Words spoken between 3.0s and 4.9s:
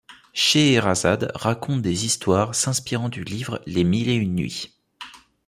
du livre Les Mille et Une Nuits.